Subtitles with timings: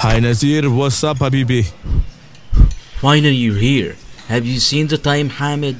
[0.00, 1.64] Hi Nazir, what's up, Habibi?
[3.00, 3.96] Finally, you're here.
[4.28, 5.74] Have you seen the time, Hamid?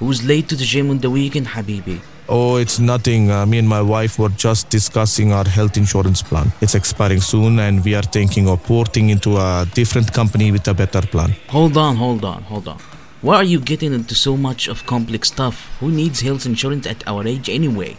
[0.00, 2.00] Who's late to the gym on the weekend, Habibi?
[2.28, 3.30] Oh, it's nothing.
[3.30, 6.52] Uh, me and my wife were just discussing our health insurance plan.
[6.60, 10.74] It's expiring soon, and we are thinking of porting into a different company with a
[10.74, 11.36] better plan.
[11.50, 12.78] Hold on, hold on, hold on.
[13.22, 15.70] Why are you getting into so much of complex stuff?
[15.78, 17.96] Who needs health insurance at our age anyway?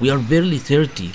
[0.00, 1.12] We are barely 30.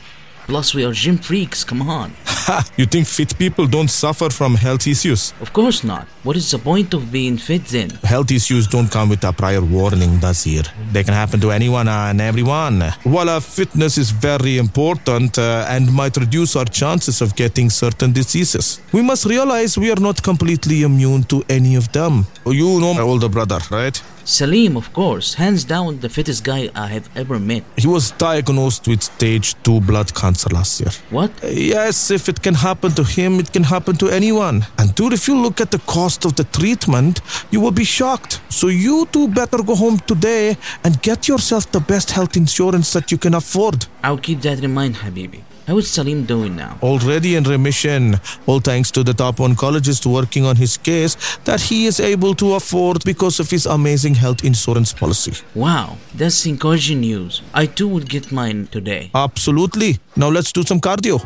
[0.49, 2.11] Plus, we are gym freaks, come on.
[2.49, 2.63] Ha!
[2.77, 5.33] You think fit people don't suffer from health issues?
[5.41, 6.07] Of course not.
[6.23, 7.89] What is the point of being fit then?
[8.03, 10.63] Health issues don't come with a prior warning, Nazir.
[10.91, 12.81] They can happen to anyone and everyone.
[13.03, 18.11] While our fitness is very important uh, and might reduce our chances of getting certain
[18.13, 22.25] diseases, we must realize we are not completely immune to any of them.
[22.47, 24.01] You know my older brother, right?
[24.29, 27.63] Salim, of course, hands down the fittest guy I have ever met.
[27.77, 30.91] He was diagnosed with stage 2 blood cancer last year.
[31.09, 31.31] What?
[31.43, 34.67] Yes, if it can happen to him, it can happen to anyone.
[34.77, 38.39] And dude, if you look at the cost of the treatment, you will be shocked.
[38.49, 43.11] So you two better go home today and get yourself the best health insurance that
[43.11, 43.87] you can afford.
[44.03, 45.41] I'll keep that in mind, Habibi.
[45.69, 46.79] How is Salim doing now?
[46.81, 51.85] Already in remission, all thanks to the top oncologist working on his case that he
[51.85, 55.33] is able to afford because of his amazing health insurance policy.
[55.53, 57.43] Wow, that's encouraging news.
[57.53, 59.11] I too would get mine today.
[59.13, 59.99] Absolutely.
[60.15, 61.23] Now let's do some cardio.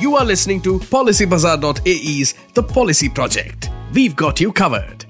[0.00, 3.70] You are listening to PolicyBazaar.ae's The Policy Project.
[3.92, 5.07] We've got you covered.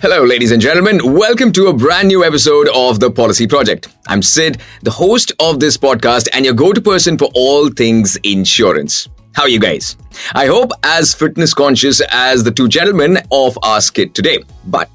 [0.00, 1.00] Hello, ladies and gentlemen.
[1.14, 3.88] Welcome to a brand new episode of The Policy Project.
[4.06, 8.16] I'm Sid, the host of this podcast and your go to person for all things
[8.22, 9.08] insurance.
[9.32, 9.96] How are you guys?
[10.34, 14.90] I hope as fitness conscious as the two gentlemen of our skit today, but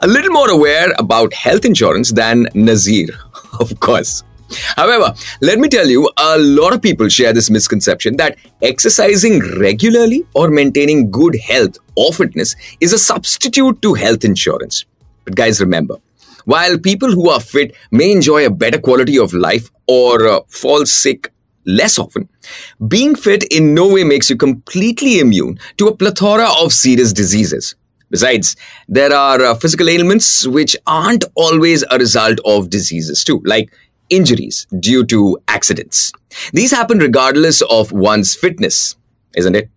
[0.00, 3.08] a little more aware about health insurance than Nazir,
[3.60, 4.22] of course.
[4.76, 10.24] However, let me tell you, a lot of people share this misconception that exercising regularly
[10.34, 14.84] or maintaining good health or fitness is a substitute to health insurance.
[15.24, 15.96] But guys, remember,
[16.44, 20.86] while people who are fit may enjoy a better quality of life or uh, fall
[20.86, 21.32] sick
[21.64, 22.28] less often,
[22.88, 27.76] being fit in no way makes you completely immune to a plethora of serious diseases.
[28.10, 28.56] Besides,
[28.88, 33.72] there are uh, physical ailments which aren't always a result of diseases too, like
[34.08, 36.12] injuries due to accidents.
[36.52, 38.96] These happen regardless of one's fitness,
[39.36, 39.68] isn't it?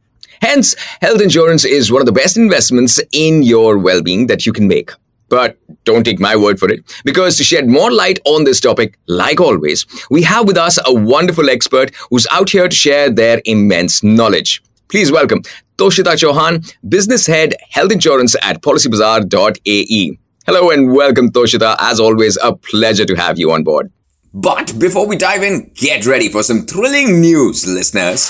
[0.41, 4.53] Hence, health insurance is one of the best investments in your well being that you
[4.53, 4.91] can make.
[5.27, 8.97] But don't take my word for it, because to shed more light on this topic,
[9.07, 13.41] like always, we have with us a wonderful expert who's out here to share their
[13.45, 14.61] immense knowledge.
[14.87, 15.41] Please welcome
[15.77, 20.19] Toshita Chauhan, Business Head Health Insurance at PolicyBazaar.ae.
[20.45, 21.75] Hello and welcome, Toshita.
[21.79, 23.91] As always, a pleasure to have you on board.
[24.37, 28.29] But before we dive in, get ready for some thrilling news, listeners.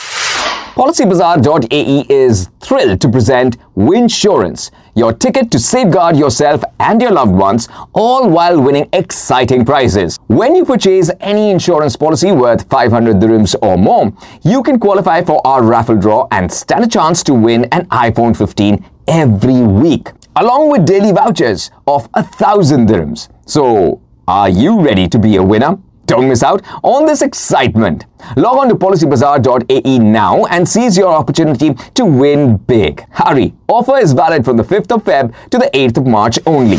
[0.76, 7.68] PolicyBazaar.ae is thrilled to present Winsurance, your ticket to safeguard yourself and your loved ones,
[7.94, 10.20] all while winning exciting prizes.
[10.28, 15.42] When you purchase any insurance policy worth 500 dirhams or more, you can qualify for
[15.44, 20.70] our raffle draw and stand a chance to win an iPhone 15 every week, along
[20.70, 23.28] with daily vouchers of a thousand dirhams.
[23.48, 25.80] So, are you ready to be a winner?
[26.06, 28.06] Don't miss out on this excitement.
[28.38, 33.06] Log on to policybazaar.ae now and seize your opportunity to win big.
[33.10, 33.54] Hurry!
[33.68, 36.78] Offer is valid from the 5th of Feb to the 8th of March only.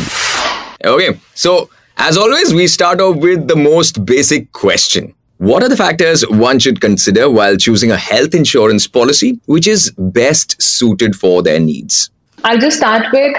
[0.85, 5.13] Okay, so as always, we start off with the most basic question.
[5.37, 9.91] What are the factors one should consider while choosing a health insurance policy which is
[9.97, 12.09] best suited for their needs?
[12.43, 13.35] I'll just start with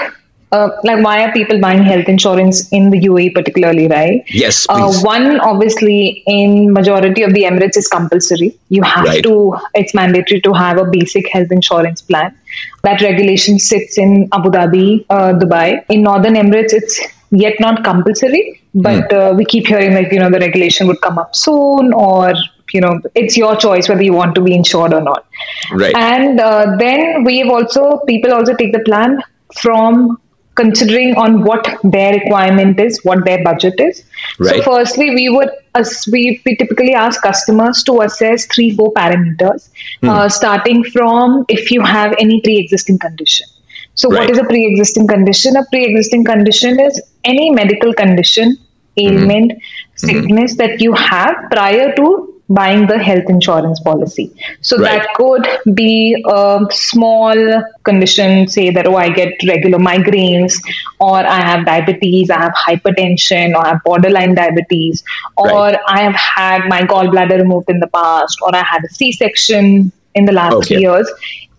[0.53, 4.23] uh, like why are people buying health insurance in the UAE particularly, right?
[4.29, 8.57] Yes, Uh, one, obviously, in majority of the Emirates is compulsory.
[8.69, 9.23] You have Right.
[9.25, 9.57] to.
[9.75, 12.35] It's mandatory to have a basic health insurance plan.
[12.83, 15.85] That regulation sits in Abu Dhabi, uh, Dubai.
[15.89, 17.01] In Northern Emirates, it's
[17.31, 21.19] yet not compulsory, but uh, we keep hearing like you know the regulation would come
[21.19, 22.33] up soon, or
[22.73, 25.27] you know it's your choice whether you want to be insured or not.
[25.73, 25.95] Right.
[25.95, 29.19] And uh, then we've also people also take the plan
[29.61, 30.19] from
[30.61, 34.05] considering on what their requirement is, what their budget is.
[34.39, 34.63] Right.
[34.63, 39.71] So, firstly, we would as we, we typically ask customers to assess three four parameters,
[40.01, 40.09] hmm.
[40.09, 43.47] uh, starting from if you have any pre-existing condition.
[43.95, 44.21] So, Right.
[44.21, 45.57] what is a pre-existing condition?
[45.57, 49.07] A pre-existing condition is any medical condition, hmm.
[49.07, 50.07] ailment, hmm.
[50.07, 52.09] sickness that you have prior to
[52.49, 54.33] buying the health insurance policy.
[54.63, 55.03] So Right.
[55.03, 60.55] that could be a small condition, say that, oh, I get regular migraines,
[60.99, 65.03] or I have diabetes, I have hypertension, or I have borderline diabetes,
[65.37, 65.79] or Right.
[65.89, 69.93] I have had my gallbladder removed in the past, or I had a C section
[70.15, 70.75] in the last Okay.
[70.75, 71.11] three years.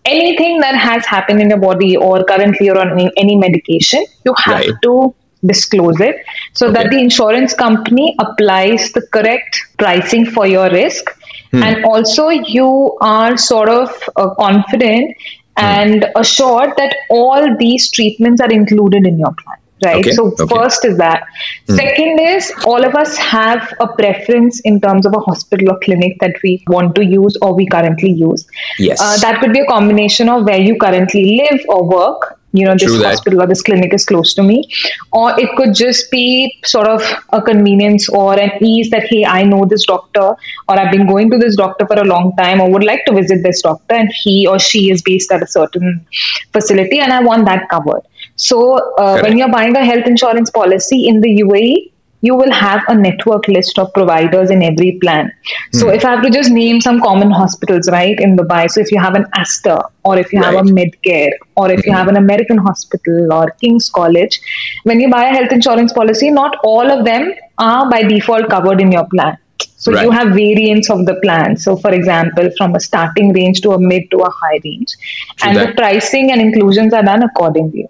[0.05, 4.33] anything that has happened in your body or currently you're on any, any medication, you
[4.43, 4.69] have Right.
[4.83, 5.13] to
[5.45, 6.15] disclose it
[6.53, 11.09] so that the insurance company applies the correct pricing for your risk.
[11.51, 11.63] Hmm.
[11.63, 15.15] And also, you are sort of uh, confident
[15.57, 15.65] Hmm.
[15.65, 19.57] and assured that all these treatments are included in your plan.
[19.83, 19.97] Right.
[19.97, 20.43] Okay, So, okay.
[20.43, 20.49] Hmm.
[20.49, 21.23] first is that.
[21.69, 26.17] Second is all of us have a preference in terms of a hospital or clinic
[26.19, 28.45] that we want to use or we currently use.
[28.77, 28.99] Yes.
[29.01, 32.38] Uh, that could be a combination of where you currently live or work.
[32.51, 33.09] You know, this True that.
[33.09, 34.63] hospital or this clinic is close to me.
[35.11, 39.43] Or it could just be sort of a convenience or an ease that, hey, I
[39.43, 42.71] know this doctor or I've been going to this doctor for a long time or
[42.71, 46.05] would like to visit this doctor and he or she is based at a certain
[46.51, 48.01] facility and I want that covered.
[48.35, 52.81] So uh, when you're buying a health insurance policy in the UAE, you will have
[52.89, 55.31] a network list of providers in every plan.
[55.73, 55.95] So Hmm.
[55.95, 58.99] if I have to just name some common hospitals, right, in Dubai, so if you
[58.99, 62.57] have an Aster or if you have a Medcare or if you have an American
[62.57, 64.39] hospital or King's College,
[64.83, 68.81] when you buy a health insurance policy, not all of them are by default covered
[68.81, 69.37] in your plan.
[69.79, 71.55] So you have variants of the plan.
[71.55, 74.89] So for example, from a starting range to a mid to a high range.
[75.37, 75.67] True and that.
[75.67, 77.87] the pricing and inclusions are done accordingly.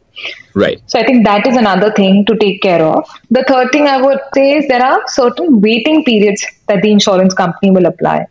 [0.54, 0.82] Right.
[0.86, 3.10] So I think that is another thing to take care of.
[3.32, 7.34] The third thing I would say is there are certain waiting periods that the insurance
[7.34, 8.28] company will apply.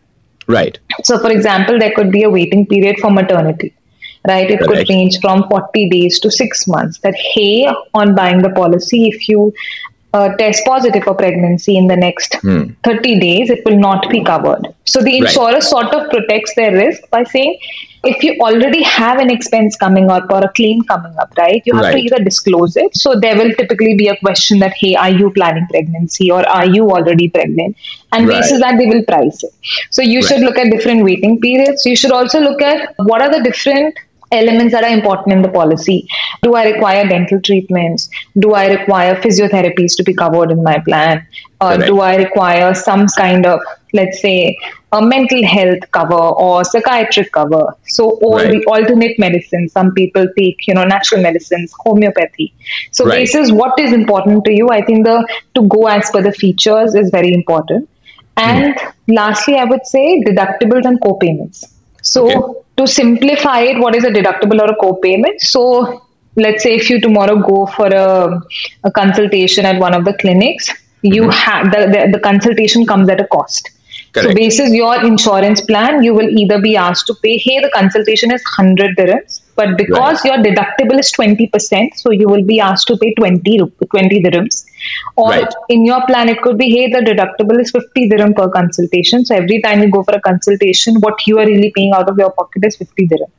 [0.46, 0.78] Right.
[1.02, 3.74] So, for example, there could be a waiting period for maternity,
[4.26, 4.50] right?
[4.50, 4.86] It Correct.
[4.86, 6.98] could range from 40 days to six months.
[7.00, 9.52] That, hey, on buying the policy, if you
[10.14, 12.36] uh, test positive for pregnancy in the next
[12.84, 14.66] 30 days, it will not be covered.
[14.84, 15.24] So, the Hmm.
[15.24, 15.30] Right.
[15.36, 17.58] insurer sort of protects their risk by saying,
[18.04, 21.74] if you already have an expense coming up or a claim coming up, right, you
[21.74, 22.96] have to either disclose it.
[22.96, 26.66] So, there will typically be a question that, hey, are you planning pregnancy or are
[26.66, 27.76] you already pregnant?
[28.12, 28.40] And Right.
[28.40, 29.50] basis that they will price it.
[29.90, 31.84] So you should look at different waiting periods.
[31.84, 33.94] You should also look at what are the different
[34.32, 36.06] elements that are important in the policy.
[36.42, 38.08] Do I require dental treatments?
[38.38, 41.26] Do I require physiotherapies to be covered in my plan?
[41.60, 41.86] Uh, Correct.
[41.88, 43.60] do I require some kind of,
[43.92, 44.56] let's say,
[44.92, 47.74] a mental health cover or psychiatric cover?
[47.86, 48.50] So all Right.
[48.50, 49.72] the alternate medicines.
[49.72, 52.54] Some people take, you know, natural medicines, homeopathy.
[52.92, 53.28] So Right.
[53.34, 54.68] is what is important to you.
[54.68, 55.26] I think the
[55.56, 57.88] to go as per the features is very important.
[58.36, 58.74] And
[59.08, 61.64] lastly, I would say deductibles and co-payments.
[62.02, 62.60] So Okay.
[62.78, 65.40] to simplify it, what is a deductible or a co-payment?
[65.40, 66.02] So
[66.36, 68.40] let's say if you tomorrow go for a,
[68.84, 70.68] a consultation at one of the clinics,
[71.02, 71.30] you mm-hmm.
[71.30, 73.70] have the, the, the consultation comes at a cost.
[74.14, 74.36] So Correct.
[74.36, 78.42] basis your insurance plan, you will either be asked to pay, hey, the consultation is
[78.58, 83.12] 100 dirhams, but because your deductible is 20%, so you will be asked to pay
[83.14, 83.58] 20,
[83.90, 84.64] 20 dirhams.
[85.16, 85.54] Or Right.
[85.68, 89.24] in your plan, it could be, hey, the deductible is 50 dirham per consultation.
[89.24, 92.18] So every time you go for a consultation, what you are really paying out of
[92.18, 93.30] your pocket is 50 dirham.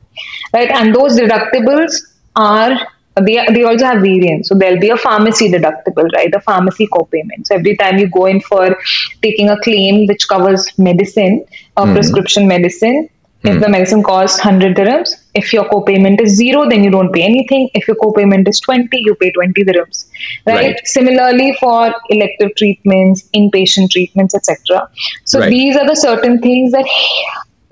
[0.52, 0.70] Right.
[0.70, 2.00] And those deductibles
[2.36, 2.78] are
[3.20, 4.48] they, they also have variants.
[4.48, 6.32] So there'll be a pharmacy deductible, right?
[6.34, 7.46] A pharmacy co-payment.
[7.46, 8.76] So every time you go in for
[9.22, 11.44] taking a claim which covers medicine
[11.76, 11.94] or hmm.
[11.94, 13.08] prescription medicine,
[13.42, 13.60] if hmm.
[13.60, 17.70] the medicine costs 100 dirhams, if your co-payment is zero, then you don't pay anything.
[17.72, 20.06] If your co-payment is 20, you pay 20 dirhams,
[20.46, 20.54] right?
[20.54, 20.80] Right.
[20.84, 24.90] Similarly for elective treatments, inpatient treatments, etc.
[25.24, 25.50] So Right.
[25.50, 26.86] these are the certain things that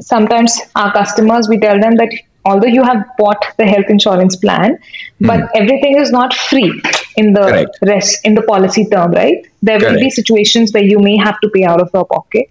[0.01, 2.13] sometimes our customers we tell them that
[2.45, 4.79] although you have bought the health insurance plan
[5.21, 5.47] but hmm.
[5.55, 6.71] everything is not free
[7.21, 7.51] in the Hmm.
[7.51, 7.79] Correct.
[7.91, 11.49] rest in the policy term right there will be situations where you may have to
[11.57, 12.47] pay out of your pocket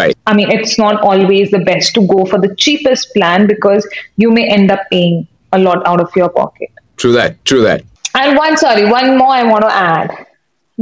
[0.00, 0.16] Right.
[0.32, 3.88] i mean it's not always the best to go for the cheapest plan because
[4.24, 5.18] you may end up paying
[5.58, 7.36] a lot out of your pocket True that.
[7.50, 7.82] True that.
[8.22, 10.16] and one sorry one more i want to add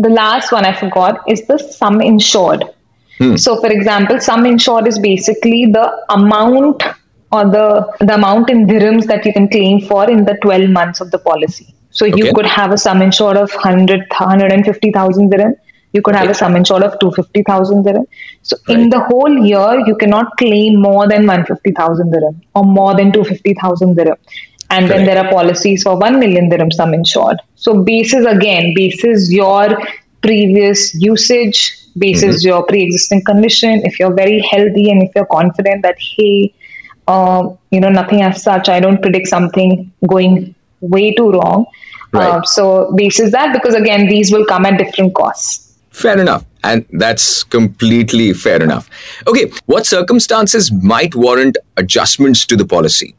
[0.09, 2.65] the last one i forgot is the sum insured
[3.43, 5.85] so for example sum insured is basically the
[6.17, 6.83] amount
[7.37, 7.67] or the
[8.09, 11.21] the amount in dirhams that you can claim for in the 12 months of the
[11.31, 11.67] policy
[11.97, 15.55] so you could have a sum insured of 100 150000 dirham.
[15.95, 18.05] You could have a sum insured of 250000 dirham.
[18.43, 23.13] So in the whole year you cannot claim more than 150000 dirham or more than
[23.13, 24.19] 250000 dirham.
[24.69, 27.39] And then there are policies for 1 million dirham sum insured.
[27.55, 29.79] So basis again basis your
[30.21, 31.59] previous usage
[31.97, 33.81] basis your pre-existing condition.
[33.85, 36.53] If you're very healthy and if you're confident that hey
[37.09, 40.56] uh, you know nothing as such i don't predict something going
[40.89, 41.67] way too wrong
[42.15, 42.47] uh, Right.
[42.47, 45.67] so basis that because again these will come at different costs
[45.97, 46.45] Fair enough.
[46.63, 48.91] And that's completely fair enough.
[49.27, 49.51] Okay.
[49.65, 53.15] What circumstances might warrant adjustments to the policy?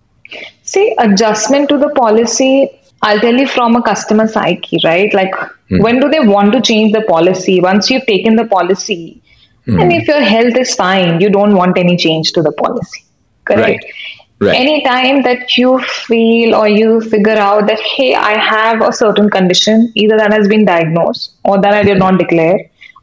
[0.62, 2.70] See, adjustment to the policy,
[3.02, 5.12] I'll tell you from a customer psyche, right?
[5.12, 5.34] Like,
[5.70, 7.60] when do they want to change the policy?
[7.62, 9.24] Once you've taken the policy,
[9.66, 13.04] and if your health is fine, you don't want any change to the policy,
[13.44, 13.84] correct?
[13.84, 13.94] Right.
[14.40, 14.56] Right.
[14.56, 19.92] Anytime that you feel or you figure out that, hey, I have a certain condition,
[19.96, 22.60] either that has been diagnosed or that I did not declare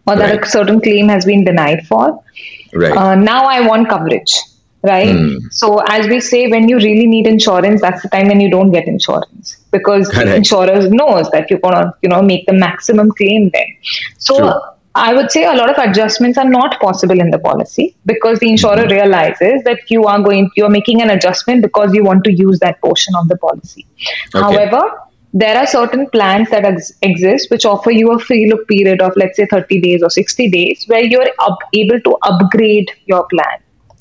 [0.06, 0.44] or that Right.
[0.44, 2.20] a certain claim has been denied for,
[2.72, 2.96] Right.
[2.96, 4.32] uh, now I want coverage,
[4.84, 5.10] right?
[5.10, 5.38] Hmm.
[5.50, 8.70] So, as we say, when you really need insurance, that's the time when you don't
[8.70, 10.36] get insurance because the Correct.
[10.36, 13.66] insurers knows that you're gonna, you know, make the maximum claim then.
[14.18, 14.52] So, True.
[14.96, 18.48] I would say a lot of adjustments are not possible in the policy because the
[18.48, 18.92] insurer mm-hmm.
[18.92, 22.60] realizes that you are going, you are making an adjustment because you want to use
[22.60, 23.86] that portion of the policy.
[24.34, 24.40] Okay.
[24.40, 24.82] However,
[25.32, 29.12] there are certain plans that ex- exist which offer you a free look period of
[29.16, 33.58] let's say 30 days or 60 days where you're up, able to upgrade your plan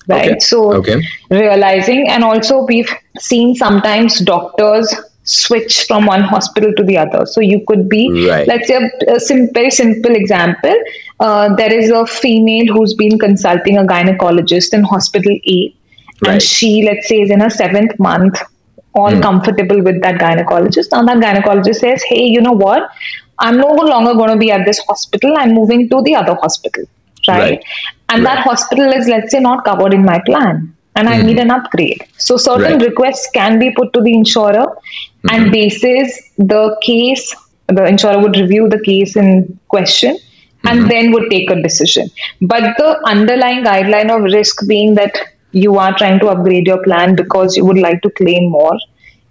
[0.07, 0.39] right Okay.
[0.39, 1.01] so Okay.
[1.31, 4.93] realizing and also we've seen sometimes doctors
[5.23, 7.25] switch from one hospital to the other.
[7.25, 8.47] So you could be Right.
[8.47, 10.75] let's say a, a sim- very simple example
[11.19, 15.73] uh, there is a female who's been consulting a gynecologist in hospital a
[16.21, 16.33] Right.
[16.33, 18.41] and she let's say is in her seventh month
[18.95, 20.91] all comfortable with that gynecologist.
[20.91, 22.89] Now that gynecologist says hey you know what?
[23.39, 25.33] I'm no longer going to be at this hospital.
[25.37, 26.83] I'm moving to the other hospital.
[27.27, 27.63] Right, Right.
[28.09, 31.49] and that hospital is let's say not covered in my plan and i need an
[31.51, 32.03] upgrade.
[32.17, 32.81] So certain Right.
[32.89, 34.65] requests can be put to the insurer
[35.31, 35.51] and mm-hmm.
[35.51, 37.35] basis the case
[37.67, 40.17] the insurer would review the case in question
[40.65, 40.87] and mm-hmm.
[40.89, 42.09] then would take a decision.
[42.41, 45.17] But the underlying guideline of risk being that
[45.51, 48.77] you are trying to upgrade your plan because you would like to claim more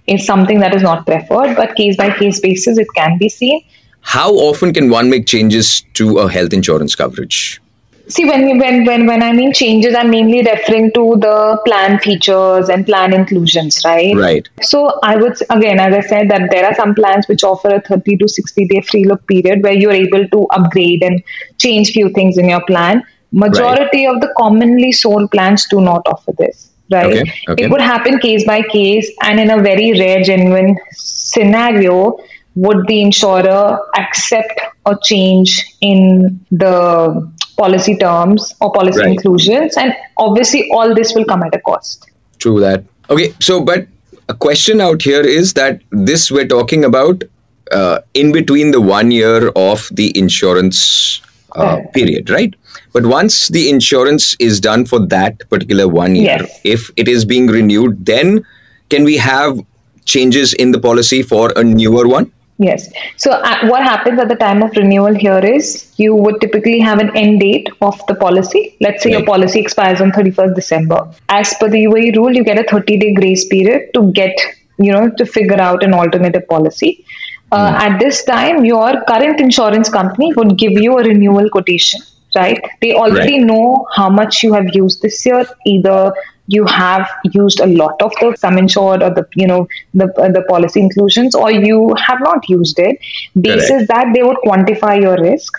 [0.06, 3.62] is something that is not preferred but case by case basis it can be seen.
[4.00, 7.61] How often can one make changes to a health insurance coverage?
[8.08, 12.68] See, when when when when I mean changes, I'm mainly referring to the plan features
[12.68, 14.14] and plan inclusions, right?
[14.16, 14.48] Right.
[14.60, 17.80] So I would again, as I said, that there are some plans which offer a
[17.80, 21.22] 30 to 60 day free look period where you're able to upgrade and
[21.58, 23.02] change few things in your plan.
[23.30, 26.70] Majority of the commonly sold plans do not offer this.
[26.90, 27.06] Right.
[27.06, 27.64] Okay, okay.
[27.64, 32.18] It would happen case by case, and in a very rare, genuine scenario,
[32.54, 39.10] would the insurer accept a change in the policy terms or policy Right.
[39.12, 39.76] inclusions?
[39.76, 42.10] And obviously, all this will come at a cost.
[42.38, 42.84] True that.
[43.10, 43.86] Okay, so but
[44.28, 47.24] a question out here is that this we're talking about
[47.70, 51.20] uh, in between the one year of the insurance
[51.54, 52.54] uh, period, right?
[52.92, 56.60] But once the insurance is done for that particular one year, Yes.
[56.64, 58.44] if it is being renewed, then
[58.90, 59.58] can we have
[60.04, 62.30] changes in the policy for a newer one?
[62.64, 62.82] Yes.
[63.16, 66.98] So uh, what happens at the time of renewal here is you would typically have
[67.00, 68.76] an end date of the policy.
[68.80, 71.00] Let's say your policy expires on 31st December.
[71.28, 74.36] As per the UAE rule, you get a 30 day grace period to get,
[74.78, 77.04] you know, to figure out an alternative policy.
[77.50, 82.00] Uh, At this time, your current insurance company would give you a renewal quotation,
[82.36, 82.60] right?
[82.80, 83.46] They already Right.
[83.50, 85.44] know how much you have used this year.
[85.66, 86.14] Either
[86.46, 90.30] you have used a lot of the sum insured or the you know the uh,
[90.30, 92.98] the policy inclusions, or you have not used it.
[93.40, 95.54] Basis that they would quantify your risk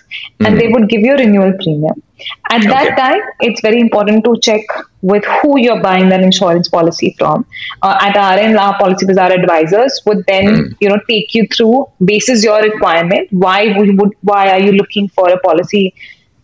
[0.46, 2.02] and they would give you a renewal premium.
[2.52, 4.62] At that time, it's very important to check
[5.02, 7.46] with who you're buying that insurance policy from.
[7.82, 11.86] Uh, at our end, our policy bazaar advisors would then you know take you through
[12.04, 13.28] basis your requirement.
[13.32, 15.94] Why we would why are you looking for a policy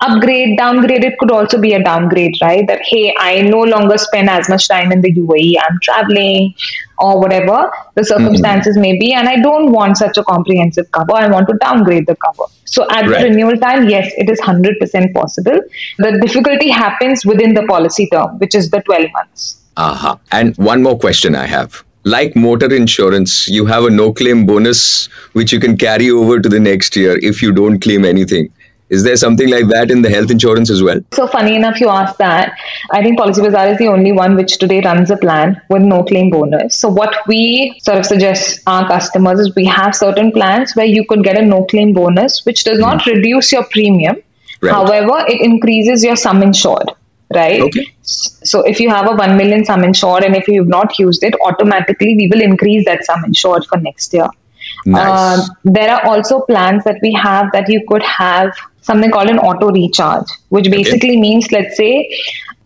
[0.01, 1.03] upgrade, downgrade?
[1.03, 2.65] It could also be a downgrade, right?
[2.67, 5.55] That hey, I no longer spend as much time in the UAE.
[5.59, 6.53] I'm traveling
[6.97, 8.03] or whatever the mm-hmm.
[8.03, 11.13] circumstances may be, and I don't want such a comprehensive cover.
[11.13, 12.45] I want to downgrade the cover.
[12.65, 13.21] So at Right.
[13.21, 15.59] the renewal time, yes, it is hundred percent possible.
[15.97, 19.57] The difficulty happens within the policy term, which is the twelve months.
[19.77, 20.19] Aha.
[20.31, 21.83] And one more question I have.
[22.03, 26.49] Like motor insurance, you have a no claim bonus which you can carry over to
[26.49, 28.49] the next year if you don't claim anything.
[28.89, 30.99] Is there something like that in the health insurance as well?
[31.13, 32.57] So funny enough, you asked that.
[32.91, 36.03] I think Policy Bazaar is the only one which today runs a plan with no
[36.03, 36.75] claim bonus.
[36.75, 41.05] So what we sort of suggest our customers is we have certain plans where you
[41.05, 44.17] could get a no claim bonus, which does not reduce your premium.
[44.61, 44.73] Right.
[44.73, 46.91] However, it increases your sum insured.
[47.31, 47.61] Right.
[47.61, 47.93] Okay.
[48.01, 51.35] So if you have a one million sum insured and if you've not used it,
[51.45, 54.27] automatically we will increase that sum insured for next year.
[54.85, 55.39] Nice.
[55.39, 59.39] Um, there are also plans that we have that you could have something called an
[59.39, 62.09] auto recharge, which basically means, let's say,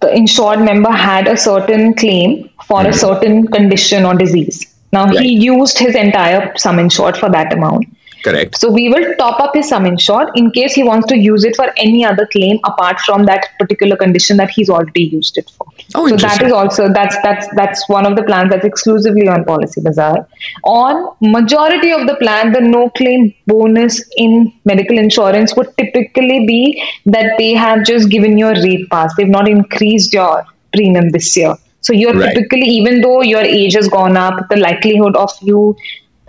[0.02, 2.94] the insured member had a certain claim for a mm-hmm.
[2.94, 4.74] certain condition or disease.
[4.92, 5.20] Now Right.
[5.22, 7.86] he used his entire sum insured for that amount.
[8.24, 8.58] Correct.
[8.58, 11.58] So we will top up his sum insured in case he wants to use it
[11.58, 15.68] for any other claim apart from that particular condition that he's already used it for.
[15.96, 19.44] Oh, so that is also that's that's that's one of the plans that's exclusively on
[19.44, 20.26] Policy Bazaar.
[20.64, 26.82] On majority of the plan, the no claim bonus in medical insurance would typically be
[27.06, 29.14] that they have just given you a rate pass.
[29.18, 31.56] They've not increased your premium this year.
[31.82, 32.34] So you're Right.
[32.34, 35.76] typically, even though your age has gone up, the likelihood of you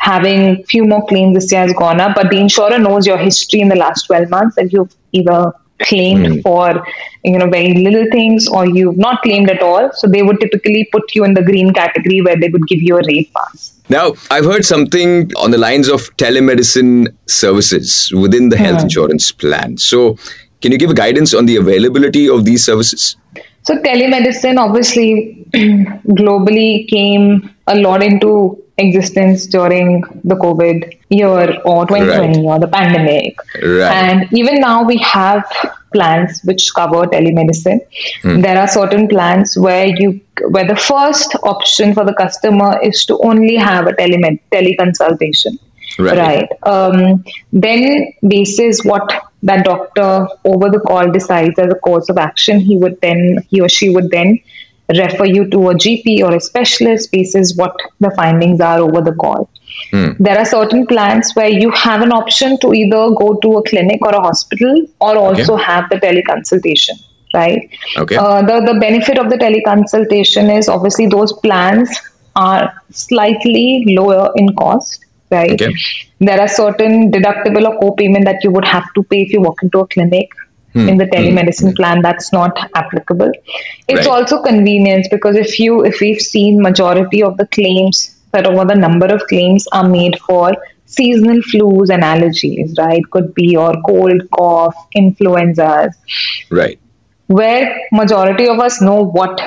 [0.04, 3.60] having few more claims this year has gone up, but the insurer knows your history
[3.60, 6.40] in the last 12 months that you've either claimed hmm.
[6.40, 6.86] for
[7.24, 10.88] you know very little things or you've not claimed at all so they would typically
[10.92, 14.14] put you in the green category where they would give you a rate pass Now,
[14.34, 18.86] I've heard something on the lines of telemedicine services within the health hmm.
[18.86, 19.76] insurance plan.
[19.76, 20.16] So,
[20.62, 23.16] can you give a guidance on the availability of these services?
[23.64, 25.46] So telemedicine obviously
[26.20, 33.36] globally came a lot into existence during the COVID year or 2020 or the pandemic.
[33.62, 33.92] Right.
[33.92, 35.44] And even now we have
[35.92, 37.80] plans which cover telemedicine.
[38.22, 43.18] There are certain plans where you where the first option for the customer is to
[43.18, 45.58] only have a telemed teleconsultation.
[45.98, 46.48] Right.
[46.64, 49.08] Um, then, basis what
[49.44, 53.60] that doctor over the call decides as a course of action, he would then he
[53.60, 54.40] or she would then
[54.88, 59.12] refer you to a GP or a specialist basis what the findings are over the
[59.14, 59.48] call.
[60.18, 64.00] There are certain plans where you have an option to either go to a clinic
[64.02, 67.02] or a hospital or also have the teleconsultation.
[67.32, 67.68] Right.
[67.96, 68.16] Okay.
[68.16, 71.90] Uh, the the benefit of the teleconsultation is obviously those plans
[72.36, 75.04] are slightly lower in cost.
[75.30, 75.50] Right.
[75.50, 75.74] Okay.
[76.20, 79.62] There are certain deductible or co-payment that you would have to pay if you walk
[79.64, 80.30] into a clinic.
[80.74, 80.88] Hmm.
[80.88, 81.76] In the telemedicine hmm.
[81.76, 83.30] plan, that's not applicable.
[83.88, 84.14] It's Right.
[84.14, 88.00] also convenience because if you if we've seen majority of the claims
[88.32, 93.02] that over the number of claims are made for seasonal flus and allergies, right?
[93.10, 95.94] Could be your cold, cough, influenzas,
[96.50, 96.78] Right.
[97.26, 99.40] where majority of us know what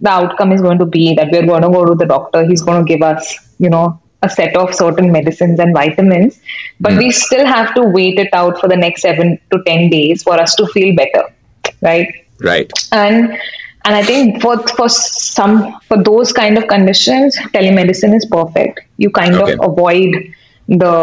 [0.00, 2.62] the outcome is going to be that we're going to go to the doctor he's
[2.62, 6.40] going to give us you know a set of certain medicines and vitamins
[6.80, 7.10] but we hmm.
[7.10, 10.54] still have to wait it out for the next 7 to 10 days for us
[10.56, 11.24] to feel better
[11.82, 12.08] right?
[12.40, 12.70] Right.
[12.92, 13.36] and
[13.84, 15.54] and i think for for some
[15.88, 18.80] for those kind of conditions telemedicine is perfect.
[18.96, 19.52] You kind Okay.
[19.54, 20.16] of avoid
[20.68, 20.94] the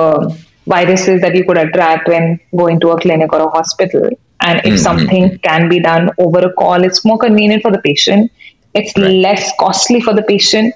[0.68, 4.10] viruses that you could attract when going to a clinic or a hospital.
[4.42, 7.72] And if hmm, hmm, something can be done over a call it's more convenient for
[7.72, 8.32] the patient.
[8.74, 9.12] It's Right.
[9.26, 10.74] less costly for the patient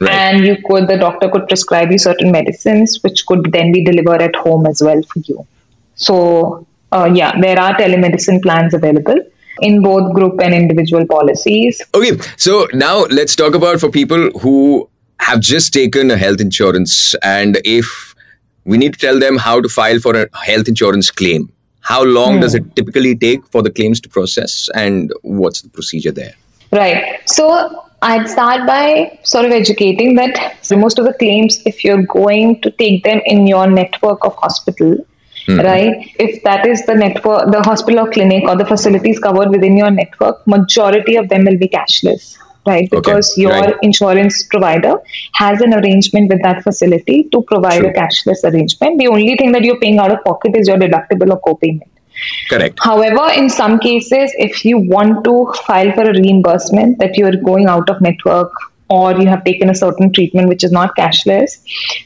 [0.00, 0.10] Right.
[0.10, 4.22] and you could the doctor could prescribe you certain medicines which could then be delivered
[4.22, 5.46] at home as well for you
[5.94, 9.20] so uh, yeah there are telemedicine plans available
[9.60, 14.88] in both group and individual policies Okay, so now let's talk about for people who
[15.20, 18.12] have just taken a health insurance and if
[18.64, 21.52] we need to tell them how to file for a health insurance claim.
[21.80, 26.12] How long does it typically take for the claims to process and what's the procedure
[26.12, 26.34] there?
[26.70, 27.28] Right.
[27.28, 32.60] So I'd start by sort of educating that most of the claims, if you're going
[32.62, 34.96] to take them in your network of hospital,
[35.46, 35.60] hmm.
[35.60, 36.10] right?
[36.18, 39.92] If that is the network, the hospital or clinic or the facilities covered within your
[39.92, 42.38] network, majority of them will be cashless.
[42.64, 43.74] Right, Okay, because your right.
[43.82, 44.94] insurance provider
[45.34, 47.90] has an arrangement with that facility to provide True.
[47.90, 49.00] a cashless arrangement.
[49.00, 51.91] The only thing that you're paying out of pocket is your deductible or co-payment.
[52.48, 52.78] Correct.
[52.82, 57.66] However, in some cases, if you want to file for a reimbursement that you're going
[57.66, 58.52] out of network
[58.88, 61.62] or you have taken a certain treatment which is not cashless,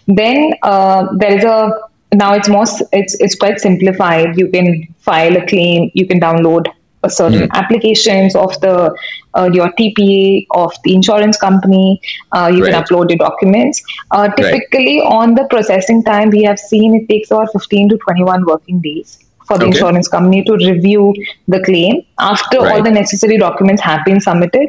[0.06, 1.72] then uh, there is a
[2.14, 4.38] now it's more it's it's quite simplified.
[4.38, 6.66] You can file a claim, you can download
[7.02, 8.96] a certain applications of the
[9.34, 12.00] uh, your TPA of the insurance company.
[12.32, 12.72] Uh, you Right.
[12.72, 13.82] can upload your documents.
[14.10, 18.44] Uh, typically, on the processing time, we have seen it takes about 15 to 21
[18.46, 19.78] working days for the Okay.
[19.78, 21.14] insurance company to review
[21.48, 22.02] the claim.
[22.18, 22.78] After all Right.
[22.78, 22.84] Hmm.
[22.84, 24.68] the necessary documents have been submitted,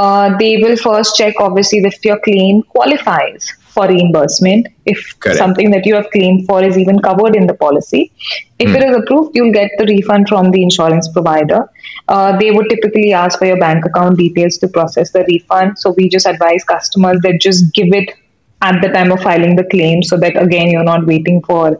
[0.00, 5.38] uh, they will first check, obviously, if your claim qualifies for reimbursement, if Correct.
[5.38, 8.10] something that you have claimed for is even covered in the policy.
[8.58, 8.76] If Hmm.
[8.76, 11.68] it is approved, you'll get the refund from the insurance provider.
[12.08, 15.78] Uh, they would typically ask for your bank account details to process the refund.
[15.78, 18.14] So we just advise customers that just give it
[18.62, 21.78] at the time of filing the claim so that again you're not waiting for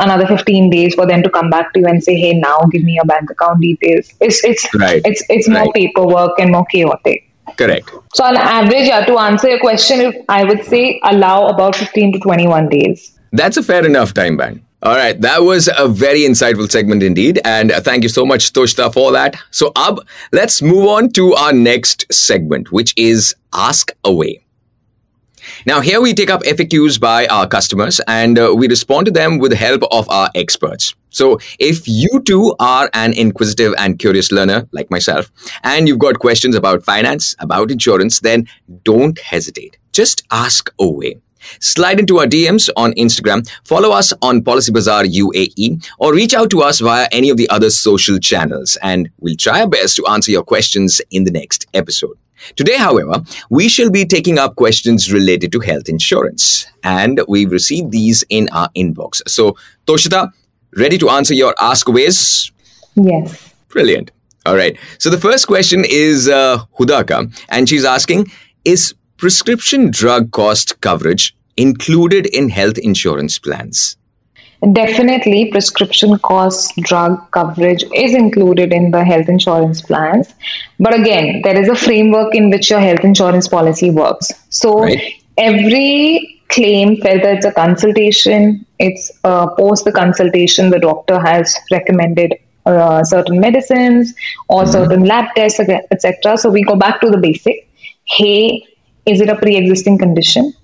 [0.00, 2.82] another 15 days for them to come back to you and say hey now give
[2.82, 5.02] me your bank account details it's it's Right.
[5.04, 5.74] it's it's more Right.
[5.74, 7.90] paperwork and more chaotic Correct.
[8.14, 12.18] so on average yeah to answer your question i would say allow about 15 to
[12.20, 13.08] 21 days
[13.40, 14.60] That's a fair enough time band.
[14.82, 18.48] All right, that was a very insightful segment indeed, and uh, thank you so much,
[18.52, 19.36] Toshita, for that.
[19.52, 20.00] So, Ab,
[20.32, 24.41] let's move on to our next segment, which is Ask Away.
[25.66, 29.38] Now, here we take up FAQs by our customers and uh, we respond to them
[29.38, 30.94] with the help of our experts.
[31.10, 35.30] So, if you too are an inquisitive and curious learner like myself,
[35.62, 38.48] and you've got questions about finance, about insurance, then
[38.84, 39.76] don't hesitate.
[39.92, 41.16] Just ask away.
[41.60, 46.50] Slide into our DMs on Instagram, follow us on Policy Bazaar UAE, or reach out
[46.50, 50.06] to us via any of the other social channels, and we'll try our best to
[50.06, 52.16] answer your questions in the next episode.
[52.56, 57.90] Today, however, we shall be taking up questions related to health insurance, and we've received
[57.90, 59.20] these in our inbox.
[59.28, 60.32] So, Toshita,
[60.76, 62.50] ready to answer your askaways?
[62.94, 63.54] Yes.
[63.68, 64.10] Brilliant.
[64.44, 64.76] All right.
[64.98, 68.30] So, the first question is uh, Hudaka, and she's asking
[68.64, 73.96] Is prescription drug cost coverage included in health insurance plans?
[74.70, 80.32] Definitely, prescription cost drug coverage is included in the health insurance plans.
[80.78, 84.30] But again, there is a framework in which your health insurance policy works.
[84.50, 85.14] So, Right.
[85.36, 92.34] every claim, whether it's a consultation, it's uh, post the consultation, the doctor has recommended
[92.64, 94.14] uh, certain medicines
[94.48, 96.36] or certain lab tests, etc.
[96.36, 97.68] So, we go back to the basic.
[98.04, 98.64] Hey,
[99.06, 100.54] is it a pre existing condition?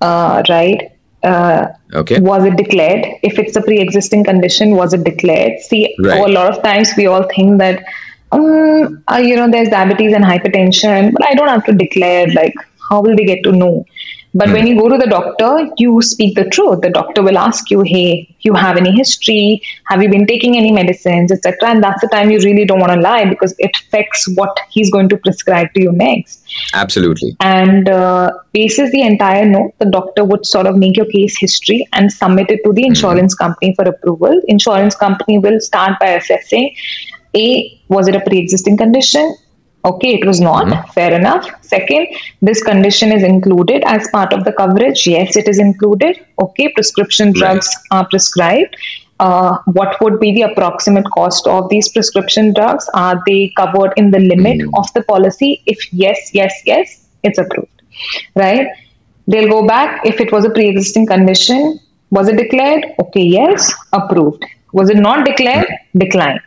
[0.00, 0.92] Uh, right?
[1.22, 2.18] Uh, Okay.
[2.20, 6.20] was it declared if it's a pre-existing condition was it declared see Right.
[6.26, 7.82] a lot of times we all think that
[8.32, 12.54] um uh, you know there's diabetes and hypertension but i don't have to declare like
[12.88, 13.84] how will they get to know
[14.32, 17.70] but when you go to the doctor you speak the truth the doctor will ask
[17.70, 22.00] you hey you have any history have you been taking any medicines etc and that's
[22.00, 25.16] the time you really don't want to lie because it affects what he's going to
[25.16, 26.40] prescribe to you next
[26.74, 27.36] Absolutely.
[27.40, 31.86] and uh, bases the entire note, the doctor would sort of make your case history
[31.92, 34.40] and submit it to the insurance company for approval.
[34.48, 36.74] Insurance company will start by assessing:
[37.34, 39.36] a was it a pre-existing condition?
[39.84, 40.66] Okay, it was not.
[40.66, 40.90] Mm-hmm.
[40.92, 41.48] Fair enough.
[41.62, 42.08] Second,
[42.42, 45.06] this condition is included as part of the coverage.
[45.06, 46.24] Yes, it is included.
[46.42, 48.76] Okay, prescription drugs are prescribed.
[49.20, 52.88] Uh, what would be the approximate cost of these prescription drugs?
[52.94, 54.74] Are they covered in the limit mm-hmm.
[54.76, 55.62] of the policy?
[55.66, 57.82] If yes, yes, yes, it's approved.
[58.34, 58.66] Right?
[59.26, 60.04] They'll go back.
[60.04, 62.86] If it was a pre existing condition, was it declared?
[62.98, 64.44] Okay, yes, approved.
[64.72, 65.66] Was it not declared?
[65.66, 65.98] Mm-hmm.
[65.98, 66.40] Declined.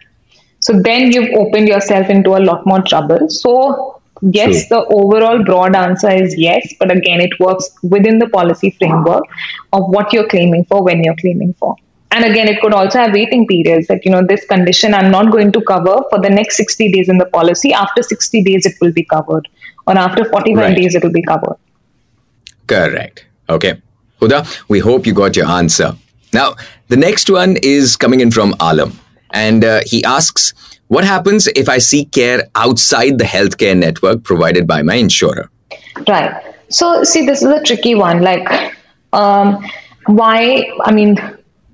[0.64, 3.30] So then you've opened yourself into a lot more trouble.
[3.30, 8.70] So, yes, the overall broad answer is yes, but again, it works within the policy
[8.80, 9.24] framework
[9.74, 11.76] of what you're claiming for when you're claiming for.
[12.12, 15.34] And again, it could also have waiting periods that, you know, this condition I'm not
[15.34, 17.74] going to cover for the next 60 days in the policy.
[17.74, 19.50] After 60 days, it will be covered.
[19.86, 20.76] Or after 45 Right.
[20.78, 21.58] days, it will be covered.
[22.68, 23.26] Correct.
[23.50, 23.82] Okay.
[24.22, 25.96] Huda, we hope you got your answer.
[26.32, 26.56] Now,
[26.88, 28.98] the next one is coming in from Alam.
[29.34, 30.54] And uh, he asks,
[30.88, 35.50] What happens if I seek care outside the healthcare network provided by my insurer?
[36.08, 36.56] Right.
[36.70, 38.22] So, see, this is a tricky one.
[38.22, 38.48] Like,
[39.12, 39.64] um,
[40.06, 40.72] why?
[40.84, 41.18] I mean,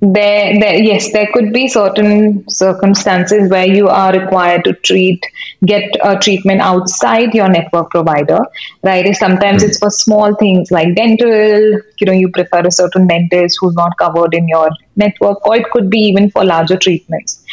[0.02, 5.22] there, there, yes, there could be certain circumstances where you are required to treat,
[5.66, 8.40] get a treatment outside your network provider,
[8.84, 9.14] right?
[9.16, 11.30] Sometimes it's for small things like dental.
[11.30, 14.70] You know, you prefer a certain dentist who's not covered in your
[15.00, 17.44] network, or it could be even for larger treatments.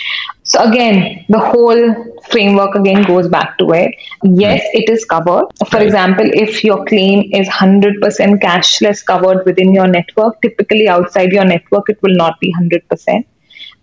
[0.43, 1.95] So again, the whole
[2.31, 3.95] framework again goes back to it.
[4.23, 5.47] Yes, it is covered.
[5.71, 11.45] For example, if your claim is 100% cashless covered within your network, typically outside your
[11.45, 13.27] network, it will not be 100%.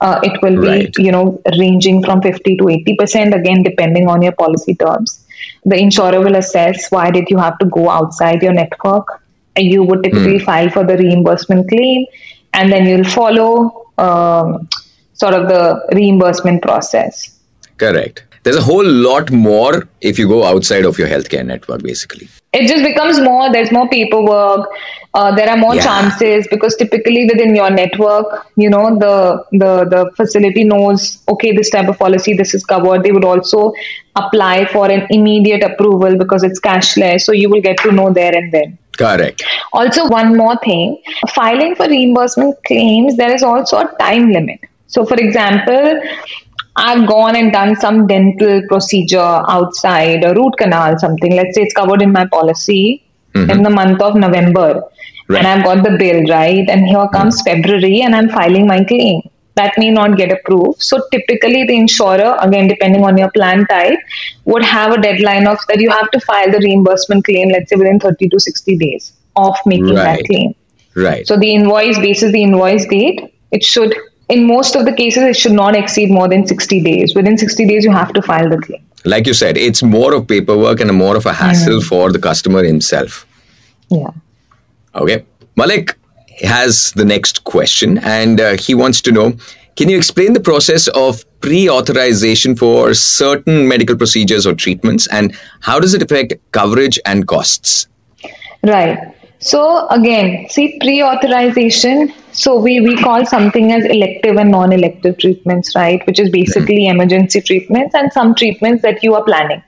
[0.01, 0.97] Uh, it will be, Right.
[0.97, 5.25] you know, ranging from 50 to 80%, again, depending on your policy terms.
[5.65, 9.21] The insurer will assess why did you have to go outside your network.
[9.57, 12.05] You would typically file for the reimbursement claim,
[12.53, 14.67] and then you'll follow um,
[15.13, 17.39] sort of the reimbursement process.
[17.77, 18.23] Correct.
[18.43, 22.27] There's a whole lot more if you go outside of your healthcare network, basically.
[22.51, 24.67] It just becomes more, there's more paperwork,
[25.13, 25.83] uh, there are more Yeah.
[25.83, 31.69] chances because typically within your network, you know, the, the, the facility knows, okay, this
[31.69, 33.03] type of policy, this is covered.
[33.03, 33.73] They would also
[34.15, 37.21] apply for an immediate approval because it's cashless.
[37.21, 38.77] So you will get to know there and then.
[38.97, 39.43] Correct.
[39.71, 41.01] Also, one more thing
[41.33, 44.59] filing for reimbursement claims, there is also a time limit.
[44.87, 46.01] So, for example,
[46.75, 51.35] I've gone and done some dental procedure outside, a root canal, something.
[51.35, 53.03] Let's say it's covered in my policy
[53.33, 53.49] mm-hmm.
[53.49, 54.83] in the month of November.
[55.27, 55.39] Right.
[55.39, 56.67] And I've got the bill, right?
[56.69, 57.15] And here mm-hmm.
[57.15, 59.21] comes February, and I'm filing my claim.
[59.55, 60.81] That may not get approved.
[60.81, 63.99] So typically, the insurer, again, depending on your plan type,
[64.45, 67.75] would have a deadline of that you have to file the reimbursement claim, let's say
[67.75, 70.03] within 30 to 60 days of making Right.
[70.03, 70.55] that claim.
[70.95, 71.27] Right.
[71.27, 73.95] So the invoice basis the invoice date, it should
[74.29, 77.15] in most of the cases it should not exceed more than 60 days.
[77.15, 78.81] Within 60 days you have to file the claim.
[79.05, 81.87] like you said, it's more of paperwork and more of a hassle hmm.
[81.87, 83.25] for the customer himself.
[83.89, 84.11] Yeah.
[84.95, 85.25] Okay.
[85.55, 85.97] Malik
[86.43, 89.33] has the next question and uh, he wants to know
[89.75, 95.35] Can you explain the process of pre authorization for certain medical procedures or treatments and
[95.61, 97.87] how does it affect coverage and costs?
[98.63, 99.13] Right.
[99.39, 102.13] So again, see pre-authorization.
[102.31, 106.05] So we, we call something as elective and non-elective treatments, right?
[106.07, 109.61] Which is basically emergency treatments and some treatments that you are planning.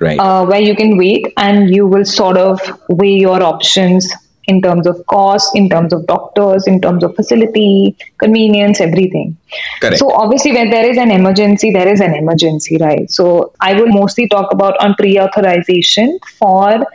[0.00, 0.18] Right.
[0.18, 4.12] uh, where you can wait and you will sort of weigh your options
[4.46, 9.36] in terms of cost, in terms of doctors, in terms of facility, convenience, everything.
[9.80, 9.98] Correct.
[9.98, 13.10] So obviously, when there is an emergency, there is an emergency, right?
[13.10, 16.86] So I will mostly talk about on pre-authorization for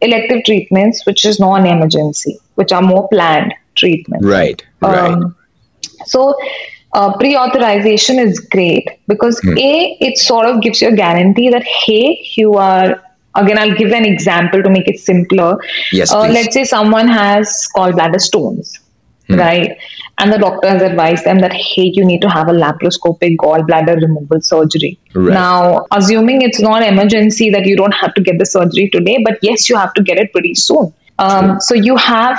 [0.00, 4.24] elective treatments, which is non-emergency, which are more planned treatments.
[4.24, 4.62] right.
[4.80, 5.10] Right.
[5.12, 5.34] Um,
[6.04, 6.34] so
[6.92, 9.58] uh, pre-authorization is great because Hmm.
[9.58, 13.02] a it sort of gives you a guarantee that hey you are
[13.36, 15.56] again i'll give an example to make it simpler.
[15.92, 18.80] Yes, uh, let's say someone has gallbladder stones
[19.28, 19.36] Hmm.
[19.36, 19.78] right?
[20.18, 23.94] And the doctor has advised them that hey you need to have a laparoscopic gallbladder
[24.00, 24.98] removal surgery.
[25.14, 25.32] Right.
[25.32, 29.38] now assuming it's not emergency that you don't have to get the surgery today but
[29.40, 30.92] yes you have to get it pretty soon.
[31.18, 32.38] Um, so you have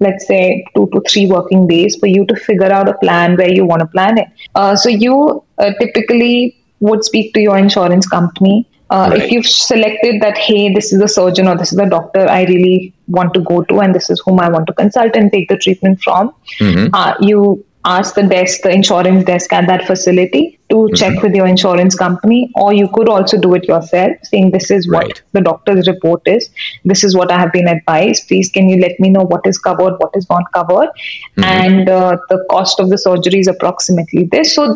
[0.00, 3.52] let's say two to three working days for you to figure out a plan where
[3.52, 4.28] you want to plan it.
[4.54, 9.22] Uh, so you uh, typically would speak to your insurance company uh, Right.
[9.22, 12.44] if you've selected that hey this is the surgeon or this is the doctor i
[12.44, 15.48] really want to go to and this is whom i want to consult and take
[15.48, 16.86] the treatment from Mm-hmm.
[16.94, 20.94] uh, you ask the desk the insurance desk at that facility to Mm-hmm.
[21.00, 24.88] check with your insurance company or you could also do it yourself saying this is
[24.94, 25.22] what Right.
[25.32, 26.50] the doctor's report is
[26.84, 29.58] this is what i have been advised please can you let me know what is
[29.70, 31.44] covered what is not covered Mm-hmm.
[31.44, 34.68] and uh, the cost of the surgery is approximately this so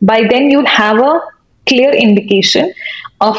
[0.00, 1.14] by then you'll have a
[1.66, 2.72] clear indication
[3.20, 3.36] of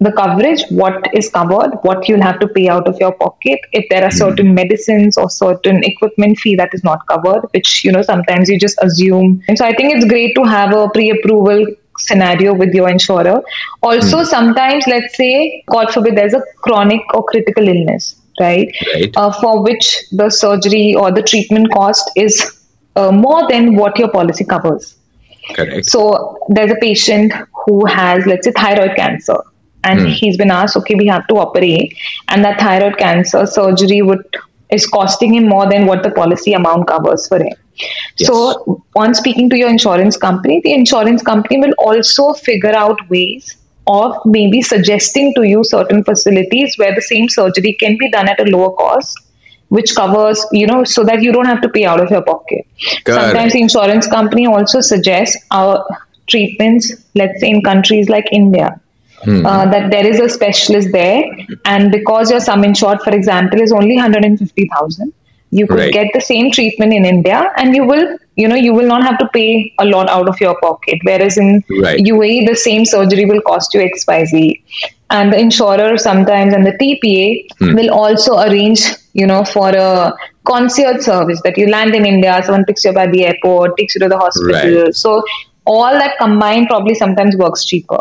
[0.00, 3.84] the coverage, what is covered, what you'll have to pay out of your pocket, if
[3.90, 8.00] there are certain medicines or certain equipment fee that is not covered, which you know
[8.00, 9.42] sometimes you just assume.
[9.46, 11.66] And so I think it's great to have a pre-approval
[11.98, 13.42] scenario with your insurer.
[13.82, 18.74] Also, sometimes let's say, God forbid, there's a chronic or critical illness, right?
[18.94, 19.12] Right.
[19.14, 22.58] Uh, for which the surgery or the treatment cost is
[22.96, 24.96] uh, more than what your policy covers.
[25.54, 25.86] Correct.
[25.86, 27.32] So there's a patient
[27.64, 29.36] who has, let's say, thyroid cancer,
[29.84, 30.06] and hmm.
[30.06, 31.96] he's been asked, okay, we have to operate,
[32.28, 34.24] and that thyroid cancer surgery would
[34.70, 37.56] is costing him more than what the policy amount covers for him.
[38.16, 43.56] So, on speaking to your insurance company, the insurance company will also figure out ways
[43.86, 48.38] of maybe suggesting to you certain facilities where the same surgery can be done at
[48.38, 49.18] a lower cost
[49.70, 52.66] which covers you know so that you don't have to pay out of your pocket.
[53.04, 53.22] Correct.
[53.22, 55.86] sometimes the insurance company also suggests our
[56.34, 58.68] treatments let's say in countries like india
[59.44, 61.22] uh, that there is a specialist there
[61.64, 65.12] and because your sum insured for example is only 150000
[65.58, 65.92] you could Right.
[65.92, 68.06] get the same treatment in india and you will
[68.42, 69.48] you know you will not have to pay
[69.84, 71.48] a lot out of your pocket whereas in
[71.84, 72.00] Right.
[72.12, 74.62] UAE the same surgery will cost you XYZ
[75.10, 77.74] and the insurer sometimes and the TPA Hmm.
[77.78, 78.82] will also arrange
[79.20, 80.12] you know for a
[80.50, 83.94] concierge service that you land in India someone picks you up at the airport takes
[83.96, 84.94] you to the hospital Right.
[85.04, 85.22] so
[85.76, 88.00] all that combined probably sometimes works cheaper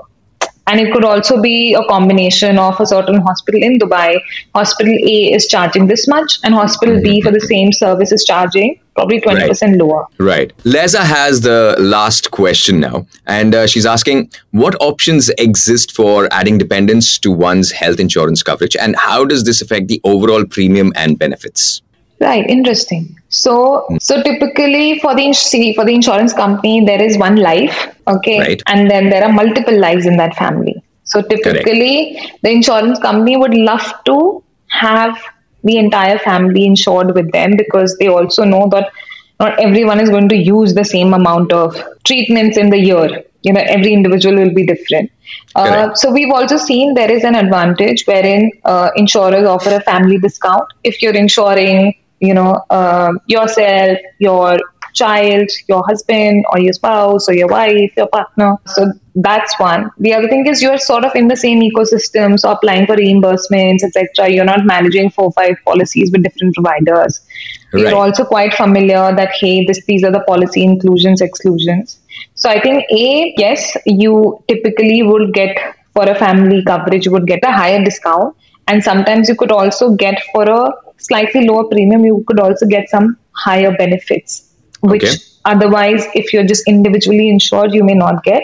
[0.70, 4.20] and it could also be a combination of a certain hospital in Dubai.
[4.54, 8.80] Hospital A is charging this much, and hospital B for the same service is charging
[8.94, 10.06] probably 20% lower.
[10.18, 10.56] Right.
[10.64, 16.58] Leza has the last question now, and uh, she's asking what options exist for adding
[16.58, 21.18] dependents to one's health insurance coverage, and how does this affect the overall premium and
[21.18, 21.82] benefits?
[22.20, 23.19] Right, interesting.
[23.30, 28.40] So, so typically for the see, for the insurance company, there is one life, okay,
[28.40, 28.62] Right.
[28.68, 30.82] and then there are multiple lives in that family.
[31.04, 35.18] So typically, the insurance company would love to have
[35.64, 38.92] the entire family insured with them because they also know that
[39.40, 43.24] not everyone is going to use the same amount of treatments in the year.
[43.44, 45.12] You know, every individual will be different.
[45.56, 50.18] Uh, so we've also seen there is an advantage wherein uh, insurers offer a family
[50.18, 54.60] discount if you're insuring, you know, uh, yourself, your
[54.94, 58.56] child, your husband, or your spouse, or your wife, your partner.
[58.66, 59.92] So that's one.
[60.00, 63.84] The other thing is you're sort of in the same ecosystem, so applying for reimbursements,
[63.84, 64.30] etc.
[64.30, 67.22] You're not managing four, five policies with different providers.
[67.72, 67.82] Right.
[67.82, 72.00] You're also quite familiar that hey, this these are the policy inclusions, exclusions.
[72.36, 75.58] So I think a yes, you typically would get
[75.94, 78.36] for a family coverage you would get a higher discount,
[78.68, 82.90] and sometimes you could also get for a slightly lower premium you could also get
[82.90, 85.16] some higher benefits, which Okay.
[85.46, 88.44] otherwise if you're just individually insured you may not get.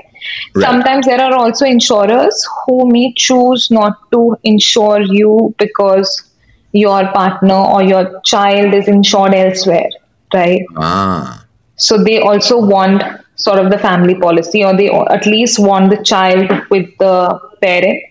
[0.56, 0.66] Right.
[0.66, 6.24] Sometimes there are also insurers who may choose not to insure you because
[6.72, 9.90] your partner or your child is insured elsewhere,
[10.34, 10.62] right?
[10.78, 11.46] Ah,
[11.78, 13.04] So they also want
[13.36, 18.02] sort of the family policy, or they at least want the child with the parent.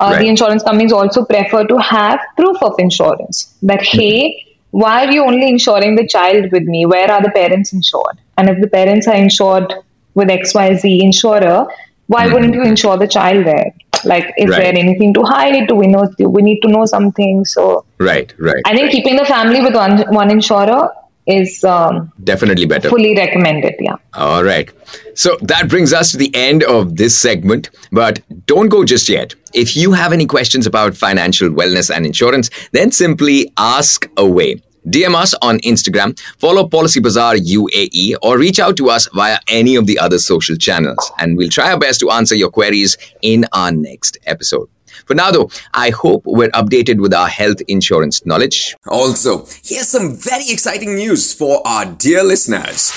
[0.00, 0.20] Uh, Right.
[0.20, 5.24] The insurance companies also prefer to have proof of insurance that, hey, why are you
[5.24, 6.86] only insuring the child with me?
[6.86, 8.18] Where are the parents insured?
[8.36, 9.74] And if the parents are insured
[10.14, 11.66] with XYZ insurer,
[12.06, 13.72] why wouldn't you insure the child there?
[14.04, 14.62] Like, is Right.
[14.62, 15.66] there anything to hide?
[15.68, 16.04] Do we know?
[16.36, 17.44] We need to know something?
[17.44, 18.62] So Right, right.
[18.64, 20.82] I think keeping the family with one one insurer
[21.26, 22.88] is um, Definitely better.
[22.88, 23.74] fully recommended.
[23.88, 23.96] Yeah.
[24.18, 24.68] All right.
[25.14, 29.32] So that brings us to the end of this segment, but don't go just yet.
[29.54, 34.60] If you have any questions about financial wellness and insurance, then simply ask away.
[34.88, 39.76] DM us on Instagram, follow Policy Bazaar UAE, or reach out to us via any
[39.76, 43.44] of the other social channels, and we'll try our best to answer your queries in
[43.52, 44.68] our next episode.
[45.06, 48.74] For now, though, I hope we're updated with our health insurance knowledge.
[48.88, 52.92] Also, here's some very exciting news for our dear listeners.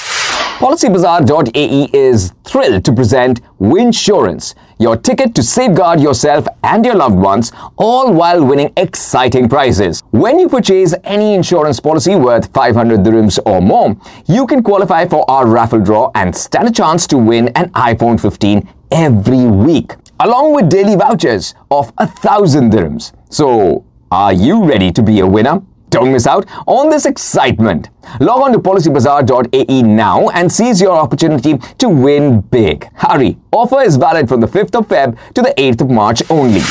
[0.62, 7.52] PolicyBazaar.ae is thrilled to present Winsurance, your ticket to safeguard yourself and your loved ones,
[7.78, 10.04] all while winning exciting prizes.
[10.12, 13.97] When you purchase any insurance policy worth 500 dirhams or more,
[14.28, 18.21] you can qualify for our raffle draw and stand a chance to win an iPhone
[18.21, 23.13] 15 every week, along with daily vouchers of a thousand dirhams.
[23.32, 25.63] So, are you ready to be a winner?
[25.91, 27.89] Don't miss out on this excitement.
[28.21, 32.89] Log on to policybazaar.ae now and seize your opportunity to win big.
[32.93, 33.38] Hurry!
[33.51, 36.62] Offer is valid from the 5th of Feb to the 8th of March only.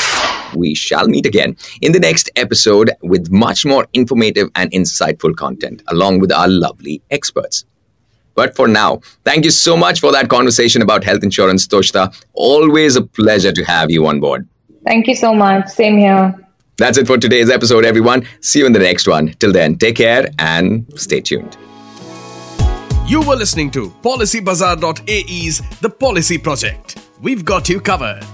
[0.55, 5.83] we shall meet again in the next episode with much more informative and insightful content,
[5.87, 7.63] along with our lovely experts.
[8.33, 12.11] But for now, thank you so much for that conversation about health insurance, Toshita.
[12.33, 14.47] Always a pleasure to have you on board.
[14.83, 15.67] Thank you so much.
[15.69, 16.33] Same here.
[16.81, 18.27] That's it for today's episode, everyone.
[18.39, 19.35] See you in the next one.
[19.37, 21.55] Till then, take care and stay tuned.
[23.05, 26.97] You were listening to PolicyBazaar.ae's The Policy Project.
[27.21, 28.25] We've got you covered.